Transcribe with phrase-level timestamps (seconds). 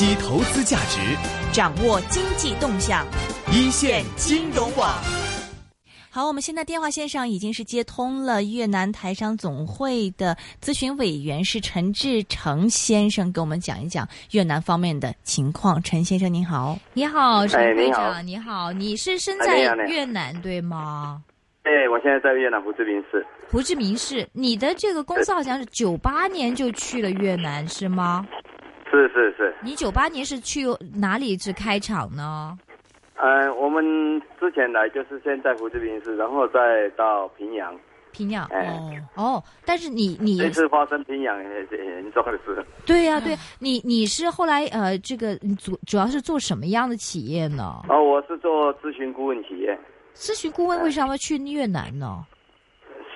[0.00, 1.00] 析投资价值，
[1.52, 3.04] 掌握经济动向，
[3.50, 4.94] 一线金融网。
[6.08, 15.82] 好，我们现在电话线上已经是接通了越南台商总会的咨询委员是陈志成先生，给我们讲一讲越南方面的情况。
[15.82, 19.58] 陈先生您好，你好，陈会你好长，你好，你是身在
[19.88, 21.20] 越南对吗？
[21.64, 23.26] 对，我现在在越南胡志明市。
[23.50, 28.24] 胡志明市，你的这个公司好像是九八年就去了越南是吗？
[28.90, 30.64] 是是是，你九八年是去
[30.94, 32.56] 哪里是开厂呢？
[33.20, 33.84] 嗯、我们
[34.38, 37.76] 之前来就是先在胡志明市，然后再到平阳。
[38.10, 38.66] 平阳哎
[39.14, 42.64] 哦，哦，但是你你这次发生平阳严重的事。
[42.86, 47.82] 对呀、对你你是后来呃这个你主主要是做什么样的企业呢？
[47.88, 49.78] 哦，我是做咨询顾问企业，
[50.14, 52.24] 咨询顾问为什么要去越南呢？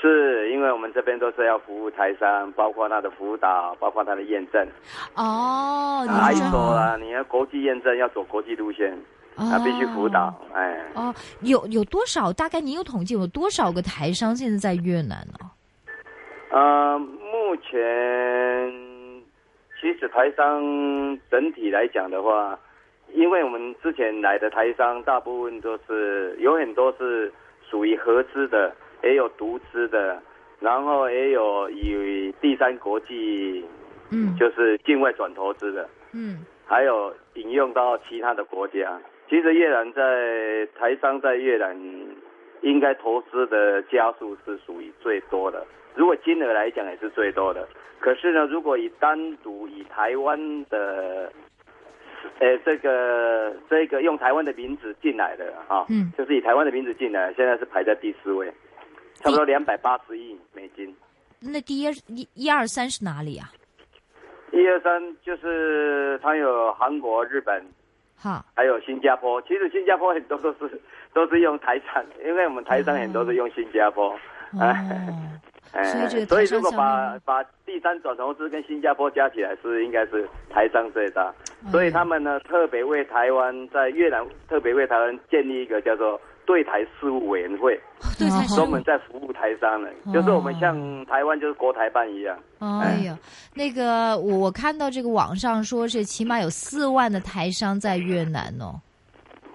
[0.00, 4.66] 是因为我们这边都是要服务台商，包括他的辅导，包括他的验证，
[5.14, 8.98] 哦，你一走啊，你要国际验证，要走国际路线，
[9.36, 10.82] 他必须辅导，哎。
[10.94, 12.32] 哦，有有多少？
[12.32, 15.50] 大概你有统计有多少个台商现在在越南呢？
[16.50, 17.70] 呃，目前
[19.78, 20.62] 其实台商
[21.30, 22.58] 整体来讲的话，
[23.12, 27.30] 因为我们之前来的台商大部分都是有很多是
[27.68, 30.18] 属于合资的，也有独资的，
[30.60, 33.64] 然后也有以第三国际
[34.10, 34.34] 嗯。
[34.38, 36.44] 就是境外转投资的，嗯。
[36.64, 39.00] 还有引用到其他的国家。
[39.28, 41.76] 其实越南在台商在越南
[42.62, 47.66] 应该投资的家数是属于最多的，如果金额来讲也是最多的。
[47.98, 51.32] 可是呢，如果以单独以台湾的，
[52.38, 56.12] 呃，这个这个用台湾的名字进来的啊，嗯。
[56.16, 58.52] 就是以台湾的名字进来，现在是排在第四位，
[59.16, 60.94] 差不多两百八十亿美金。
[61.40, 63.50] 那第一一一二三是哪里啊？
[64.52, 67.62] 一二三就是它有韩国、日本，
[68.16, 70.80] 哈，还有新加坡，其实新加坡很多都是
[71.12, 74.10] 都是用台商，因为我们台商很多是用新加坡，
[74.58, 74.74] 哦，
[75.72, 81.34] 哎， 所以这个所以如果把把第三转投资跟新加坡加起来是应该是台商最大，
[81.70, 87.78] 所以他们呢特别为台湾在越南特别为台湾建立一个叫做对台事务委员会，
[88.16, 92.38] 对台商专门在服务台商的，就是我们像台湾就是国台办一样。
[92.60, 93.18] 哎呀，
[93.54, 98.80] 那个我我看到这个网上说是起码有四万的台商在越南哦，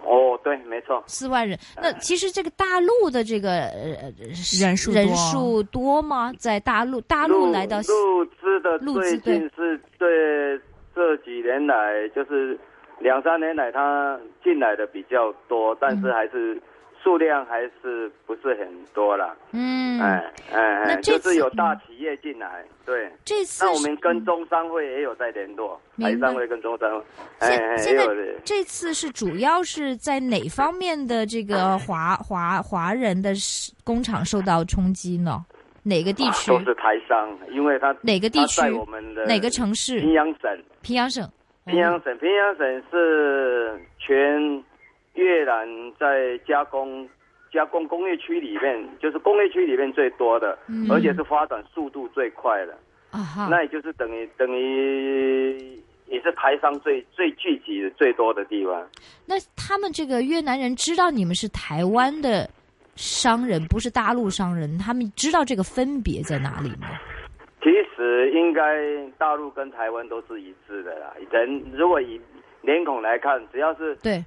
[0.03, 1.01] 哦，对，没错。
[1.07, 1.57] 四万人。
[1.81, 6.31] 那其实这个大陆的这个呃人人数人数多吗？
[6.37, 10.59] 在大陆大陆入来到陆资的最近是对
[10.93, 12.59] 这几年来，就是
[12.99, 16.61] 两三年来，他进来的比较多，但是还是
[17.03, 19.35] 数量还是不是很多了。
[19.51, 23.11] 嗯，哎哎哎，那这次就是有大企业进来，对。
[23.25, 27.05] 这次那我们跟中商会也有在联络，台商会跟中商会，
[27.39, 28.05] 现现在。
[28.43, 33.33] 这次是主要是在哪方面的这个 华华华人的
[33.83, 35.43] 工厂受到冲击呢？
[35.83, 36.51] 哪个地区？
[36.51, 39.99] 都是台商，因为他哪个地区我们的哪个城市？
[39.99, 40.63] 平阳省。
[40.81, 41.27] 平阳省。
[41.65, 44.63] 平阳省，平阳省是全
[45.15, 45.67] 越南
[45.99, 47.07] 在加工
[47.51, 52.77] 加工工业区里面，就是工业区里面最多的，嗯而且是发展速度最快的。
[53.11, 55.77] 啊，那也就是等于等于
[56.07, 58.87] 也是台商最最聚集的最多的地方。
[59.25, 62.49] 那他们这个越南人知道你们是台湾的
[62.95, 66.87] 商人，不是大陆商人，他们知道这个分别在哪里吗？
[67.61, 68.61] 其实应该
[69.17, 71.13] 大陆跟台湾都是一致的啦。
[71.29, 72.19] 人如果以
[72.61, 74.23] 脸孔来看，只要是对，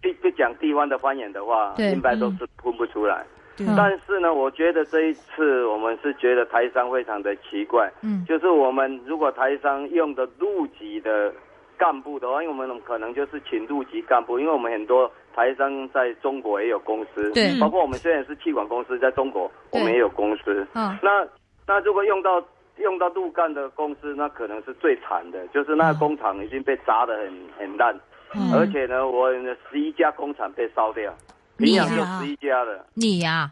[0.00, 3.24] 不不讲地方的方言的话，对应该都是喷不出来。
[3.58, 3.74] 嗯。
[3.76, 8.24] 但是呢，我觉得这一次我们是觉得台商非常的奇怪，嗯。
[8.28, 11.32] 就是我们如果台商用的陆籍的
[11.76, 17.58] 干部的话，因为我们可能就是请陆籍干部，因为我们很多台商在中国也有公司，对。
[17.60, 21.26] 包括我们虽然是气管公司，在中国我们也有公司，嗯那
[21.66, 22.42] 那如果用到
[22.80, 27.98] 用到鹿干的公司，那可能是最惨的，就是那个工厂已经被砸得很很烂，
[28.34, 28.52] 嗯。
[28.54, 29.30] 而且呢，我
[29.70, 31.12] 十一家工厂被烧掉，
[31.56, 32.86] 平阳就十一家了。
[32.94, 33.50] 你呀、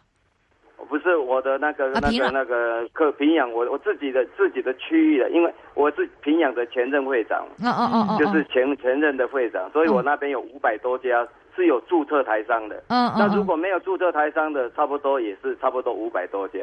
[0.87, 11.27] 不是我的那个、那个那个客平阳，我我自己的自己的区域的，因为我是平阳的前任会长，哦哦哦哦，就是前前任的会长，所以我那边有五百多家
[11.57, 12.75] 是有注册台商的。
[12.87, 16.59] 嗯嗯，那如嗯果没有注册台商的，差不多也是差不多五百多家。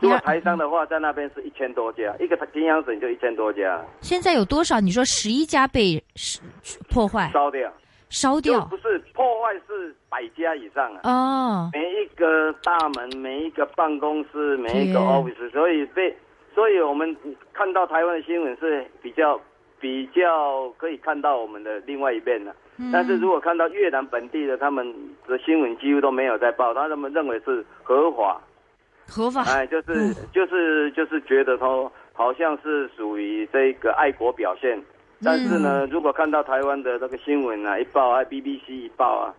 [0.00, 4.80] 如果台商的话，在那边是一千多家，一个平阳省就一千多家现在有多少？
[4.80, 6.40] 你说十一家被是
[6.88, 7.70] 破坏烧掉，
[8.08, 11.00] 烧掉不是破坏是百家以上啊。
[11.02, 16.16] 哦，每一个大门、每一个办公室、每一个 office，所以被，
[16.54, 17.14] 所以我们
[17.52, 19.38] 看到台湾的新闻是比较
[19.80, 22.54] 比较可以看到我们的另外一面了。
[22.80, 24.86] 嗯但是如果看到越南本地的，他们
[25.26, 28.40] 的新闻几乎都没有在报，他们认为是合法，
[29.08, 34.80] 合法，哎，就是嗯就是就是觉得说好像是属于这个爱国表现。
[35.24, 39.34] 但是呢，嗯如果看到台湾的那个新闻啊，一报啊，BBC 一报啊，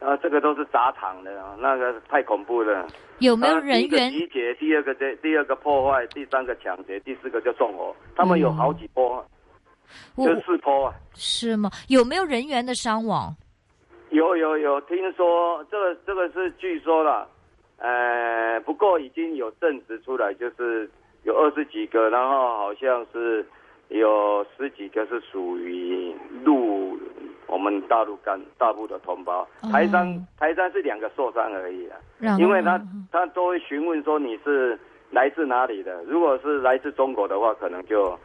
[0.00, 2.86] 啊，这个都是砸场的啊，那个太恐怖了。
[3.20, 4.20] 有没有啊第一个人员？
[4.20, 7.96] 集结，第二个这第二个破坏，第三个抢劫，第四个就纵火。
[8.14, 9.24] 他们有好几波，
[10.16, 10.94] 我就四坡啊。
[11.14, 11.70] 是吗？
[11.88, 13.34] 有没有人员的伤亡？
[14.10, 17.26] 有有有，听说这个这个是据说了，
[17.78, 20.90] 呃，不过已经有证实出来，就是
[21.24, 23.46] 有二十几个，然后好像是
[23.88, 26.98] 有十几个是属于陆
[27.46, 32.80] 我们大陆干大陆的同胞，哦台山台山是两个受伤而已啊，因为他
[33.10, 34.78] 他都会询问说你是
[35.10, 38.18] 来自哪里的，如果是来自中国的话，可能就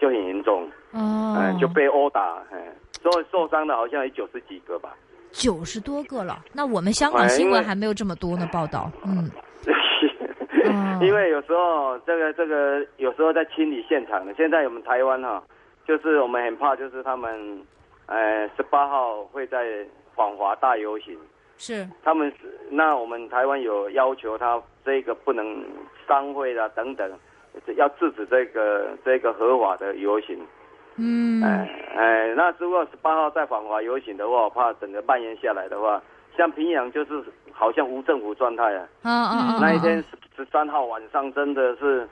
[0.00, 2.58] 就很严重，哦嗯、，就被殴打，嗯，
[3.02, 4.96] 所以受伤的好像有九十几个吧。
[5.30, 6.42] 九十多个了。
[6.52, 8.90] 那我们香港新闻还没有这么多呢，报道。
[9.04, 9.30] 嗯，
[10.66, 15.42] 哦 因为有时候这个这个有时候在清理现场的，现在我们台湾哈、
[15.86, 17.62] 就是我们很怕，就是他们，
[18.06, 19.86] 呃，十八号会在
[20.16, 21.16] 访华大游行，
[21.58, 25.64] 是他们是那我们台湾有要求他这个不能
[26.08, 27.10] 商会啊等等，
[27.76, 30.38] 要制止这个这个合法的游行。
[30.96, 36.02] 嗯哎哎，那如果十八号再反华游行的话，我怕整个蔓延下来的话，
[36.36, 38.88] 像平壤就是好像无政府状态啊。
[39.02, 39.58] 啊啊啊！
[39.60, 42.06] 那一天十十三号晚上真的是，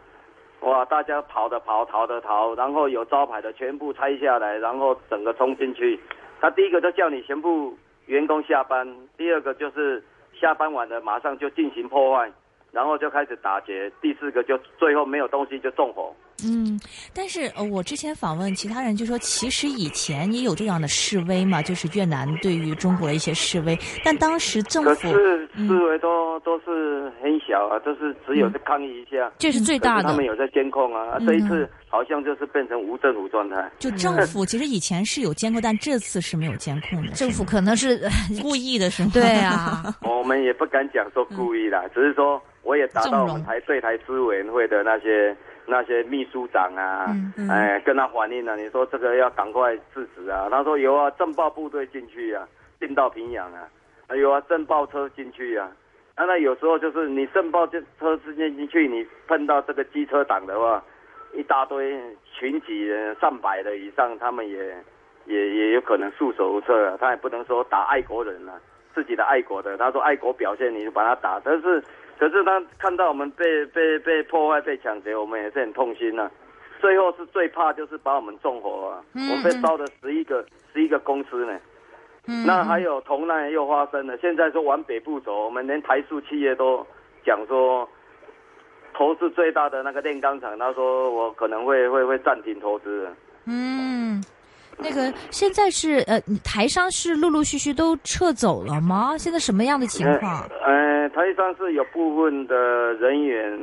[0.61, 5.99] 哇，大家跑的跑，逃的逃，然后有招牌的全部拆下来，然后整个冲进去。
[6.41, 7.77] 他第一个就叫你全部
[8.07, 10.03] 员工下班，第二个就是
[10.33, 12.31] 下班晚了马上就进行破坏，
[12.73, 16.15] 然后就开始打劫，第四个就最后没有东西就纵火。
[16.47, 16.79] 嗯，
[17.13, 29.29] 但是呃，我之前访问其他人就说，其实以前也有这样的示威嘛，就是越南对于中国的一些示威，但当时政可府是嗯思维都、都是很小啊，都是只有是抗议一下。
[29.37, 30.25] 这是最大的他们。
[30.25, 33.69] 有在监控啊，嗯这一次好像就是变成无政府状态。
[33.81, 38.09] 就政府其实以前是有监控，但这次是没有监控的，政府可能是
[38.41, 39.11] 故意的是吗？
[39.13, 45.35] 对啊， 我们也不敢讲说故意啦，只是说我也达到我们台对台资委员会的那些
[45.65, 50.49] 那些秘书长啊，嗯嗯哎，跟他反映了，你说这个要赶快制止啊。
[50.51, 52.47] 他说有啊，政报部队进去啊，
[52.79, 53.67] 进到平壤啊，
[54.07, 55.73] 还有啊，政报车进去啊。
[56.15, 60.85] 啊，那有时候就是你政报这车之间进去，你碰到这个机车党的话，
[61.33, 61.99] 一大堆
[62.35, 64.77] 群体人上百的以上，他们也
[65.25, 66.99] 也也有可能束手无策啊。
[67.01, 68.61] 他也不能说打爱国人啊，
[68.95, 71.41] 自己的爱国的，他说爱国表现，你就把他打。
[71.43, 71.83] 但是，
[72.19, 76.31] 可是他看到我们被被被破坏、被抢劫，我们也是很痛心呐、
[76.81, 79.03] 最后是最怕就是把我们纵火啊！
[79.15, 81.59] 嗯我们被烧了十一个十一个公司呢。
[82.27, 86.87] 嗯那还有同难又发生了，现在说往北部走，我们连台塑企业都
[87.25, 87.89] 讲说，
[88.93, 93.09] 投资最大的那个炼钢厂，他说我可能会会会暂停投资。
[93.47, 94.23] 嗯，
[94.79, 99.19] 那个现在是呃，台商是陆陆续续都撤走了吗？
[99.19, 100.47] 现在什么样的情况？
[100.65, 103.59] 呃，台商是有部分的人员，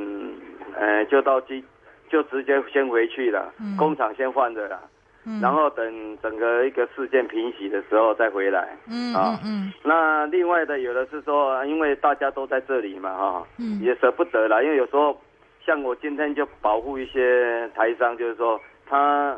[0.76, 1.64] 呃，就到机
[2.10, 4.80] 就直接先回去了，嗯工厂先换着了，
[5.24, 8.76] 嗯然后等整个一个事件平息的时候再回来。
[8.86, 15.18] 嗯啊嗯那另外的有的是说，因为大家都在这里嘛，哈、嗯也舍不得了，因为有时候
[15.64, 19.36] 像我今天就保护一些台商，就是说他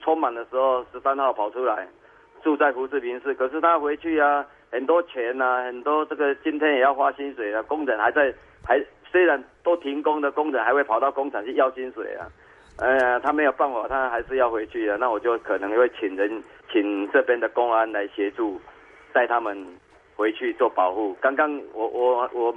[0.00, 1.86] 充满的时候，十三号跑出来
[2.42, 8.34] 住在胡志平市，可是他回去啊，很多钱呐、很多这个今天也要花薪水啊，工人还在
[8.66, 12.26] 还虽然都停工的工人还会跑到工厂去要薪水啊。
[12.78, 14.96] 哎呀，他没有办法，他还是要回去的。
[14.96, 16.42] 那我就可能会请人，
[16.72, 18.58] 请这边的公安来协助，
[19.12, 19.66] 带他们
[20.16, 21.14] 回去做保护。
[21.20, 22.54] 刚刚我我我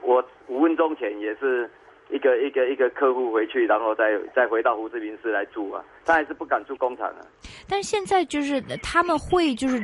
[0.00, 1.68] 我五分钟前也是
[2.12, 7.20] 一个一个一个客户回去，然后再再回到胡志明市来住啊，他还是不敢住工厂啊。
[7.68, 9.76] 但是现在就是呃他们会就是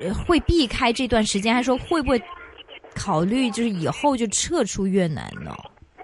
[0.00, 2.22] 呃会避开这段时间，还说会不会
[2.94, 5.50] 考虑就是以后就撤出越南呢？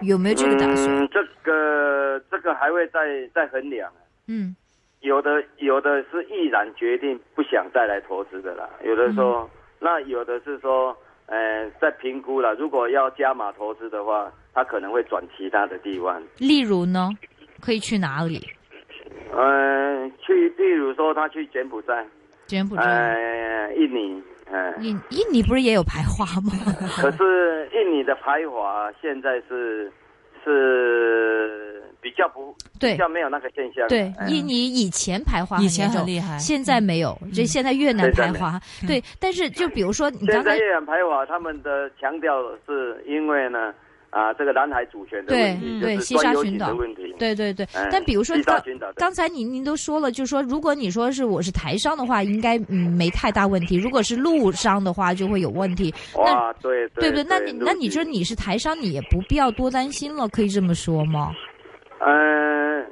[0.01, 0.87] 有没有这个打算？
[0.87, 3.91] 嗯，这个这个还会再再衡量。
[4.27, 4.55] 嗯
[5.01, 10.95] 有的有的是毅然决定不想再来投资的啦，有的说，那有的是说，
[11.29, 17.09] 呃，在评估了，如果要加码投资的话，他可能会转其他的地方，例如呢，
[17.61, 18.41] 可以去哪里？
[19.31, 22.03] 呃，去，例如说他去柬埔寨，
[22.47, 26.51] 柬埔寨、呃，印尼，呃，印印尼不是也有排华吗？
[26.99, 29.91] 可是印尼的排华现在是
[30.43, 31.68] 是
[32.01, 32.93] 比较不对。
[32.93, 33.87] 比较没有那个现象。
[33.87, 36.37] 对，嗯印尼以前排华很以前很厉害。
[36.37, 43.73] 现在没有，这现在越南排华，对，但是就比如说你刚才现在越南排华他们的强调是因为呢
[44.09, 46.67] 啊这个南海主权的问题，对西沙群岛。
[46.67, 47.13] 的问题。
[47.19, 48.61] 对对对，嗯但比如说刚
[48.95, 55.93] 刚才您您都说了，就是说如果你说是我是台商的话，应该嗯没太大问题；如果是陆商的话，就会有问题。
[56.15, 57.23] 那哇，对对不对？
[57.25, 61.33] 那你那你说你是台商，你也不必要多担心了，可以这么说吗？
[61.99, 62.85] 呃，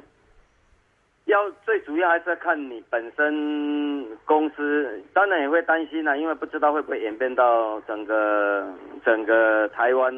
[1.24, 8.66] 要最主要还是要看你本身公司，当然也会担心啦、因为不知道会不会演变到整个
[9.04, 10.14] 整个台湾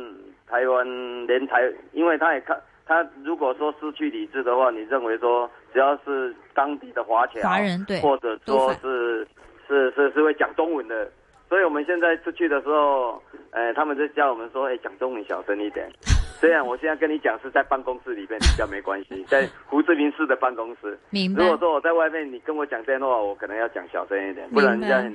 [0.48, 9.26] 台湾连台，因为他也看他如果说失去理智的话，你认为说只要是当地的华侨华人对或者说是
[9.68, 11.08] 是是是会讲中文的。
[11.48, 13.20] 所以我们现在出去的时候，
[13.50, 15.90] 呃，他们就叫我们说，哎，讲中文小声一点。
[16.40, 20.98] 虽然我现在跟你讲是在办公室里面比较没关系， 在胡志明市的办公室。
[21.10, 25.14] 明白如果说我在外面，你跟我讲电话，我可能要讲小声一点，不然人家很，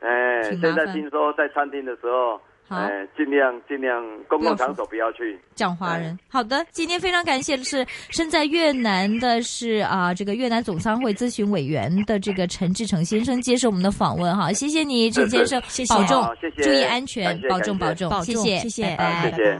[0.00, 2.38] 哎、现在听说在餐厅的时候，
[2.68, 5.38] 好哎、尽量尽量公共场所不要去。
[5.54, 6.16] 讲华人。
[6.28, 19.58] 好的，今天非常感谢的是身在越南的是啊，这个越南总商会咨询委员的这个陈志成先生接受我们的访问哈，谢谢你，陈先生， 谢谢保重好谢谢注意安全保重保重，保重谢谢，谢谢拜拜好谢谢。